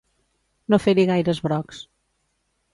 No 0.73 0.79
fer-hi 0.85 1.05
gaires 1.11 1.43
brocs. 1.51 1.85